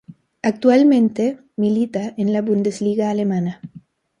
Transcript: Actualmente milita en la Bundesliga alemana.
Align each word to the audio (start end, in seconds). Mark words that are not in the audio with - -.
Actualmente 0.41 1.37
milita 1.57 2.15
en 2.17 2.33
la 2.33 2.41
Bundesliga 2.41 3.11
alemana. 3.11 3.61